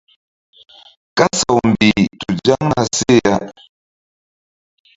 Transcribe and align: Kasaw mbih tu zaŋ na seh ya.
Kasaw 1.17 1.57
mbih 1.69 2.01
tu 2.19 2.27
zaŋ 2.43 2.61
na 2.71 2.81
seh 2.95 3.19
ya. 3.25 3.35